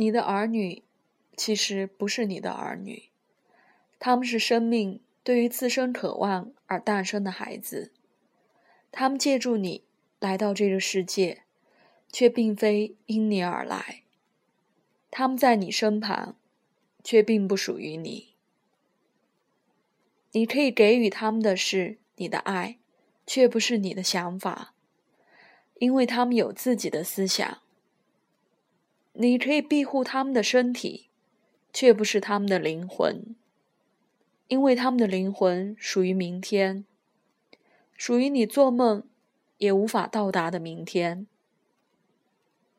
[0.00, 0.84] 你的儿女
[1.36, 3.08] 其实不是你的儿女，
[3.98, 7.90] 他们是生命对于自身渴望而诞生的孩子。
[8.92, 9.82] 他们借助你
[10.20, 11.42] 来到这个世界，
[12.12, 14.04] 却并非因你而来。
[15.10, 16.36] 他们在你身旁，
[17.02, 18.36] 却并不属于你。
[20.30, 22.78] 你可以给予他们的是你的爱，
[23.26, 24.74] 却不是你的想法，
[25.80, 27.58] 因为他们有自己的思想。
[29.20, 31.08] 你可以庇护他们的身体，
[31.72, 33.34] 却不是他们的灵魂，
[34.46, 36.84] 因为他们的灵魂属于明天，
[37.96, 39.02] 属于你做梦
[39.56, 41.26] 也无法到达的明天。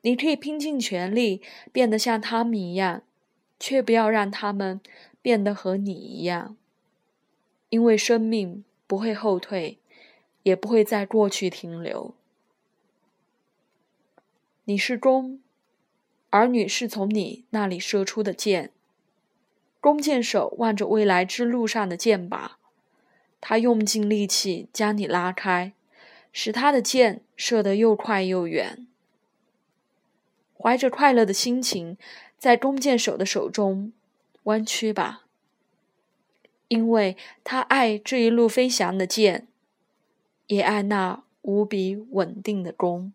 [0.00, 1.42] 你可以拼尽全力
[1.72, 3.02] 变得像他们一样，
[3.58, 4.80] 却不要让他们
[5.20, 6.56] 变得和你一样，
[7.68, 9.78] 因为生命不会后退，
[10.44, 12.14] 也不会在过去停留。
[14.64, 15.42] 你是弓。
[16.30, 18.70] 儿女是从你那里射出的箭，
[19.80, 22.52] 弓箭手望着未来之路上的箭靶，
[23.40, 25.72] 他用尽力气将你拉开，
[26.32, 28.86] 使他的箭射得又快又远。
[30.56, 31.96] 怀着快乐的心情，
[32.38, 33.92] 在弓箭手的手中
[34.44, 35.24] 弯曲吧，
[36.68, 39.48] 因为他爱这一路飞翔的箭，
[40.46, 43.12] 也爱那无比稳定的弓。